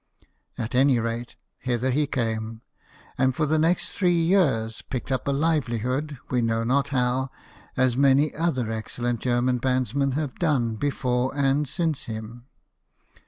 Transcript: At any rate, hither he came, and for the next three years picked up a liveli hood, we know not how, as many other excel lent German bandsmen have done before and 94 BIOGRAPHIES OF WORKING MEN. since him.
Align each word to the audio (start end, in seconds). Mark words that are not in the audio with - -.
At 0.57 0.73
any 0.73 0.97
rate, 0.99 1.35
hither 1.59 1.91
he 1.91 2.07
came, 2.07 2.61
and 3.19 3.35
for 3.35 3.45
the 3.45 3.59
next 3.59 3.91
three 3.91 4.19
years 4.19 4.81
picked 4.81 5.11
up 5.11 5.27
a 5.27 5.31
liveli 5.31 5.81
hood, 5.81 6.17
we 6.31 6.41
know 6.41 6.63
not 6.63 6.87
how, 6.87 7.29
as 7.77 7.95
many 7.95 8.33
other 8.33 8.71
excel 8.71 9.05
lent 9.05 9.19
German 9.19 9.59
bandsmen 9.59 10.13
have 10.13 10.39
done 10.39 10.73
before 10.75 11.27
and 11.35 11.69
94 11.69 11.79
BIOGRAPHIES 11.79 11.79
OF 11.79 11.85
WORKING 11.85 11.85
MEN. 11.85 11.93
since 11.93 12.05
him. 12.05 12.45